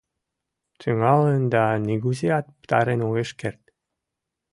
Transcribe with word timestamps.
Тӱҥалын 0.79 1.41
да 1.53 1.63
нигузеат 1.87 2.45
пытарен 2.59 2.99
огеш 3.07 3.31
керт. 3.39 3.63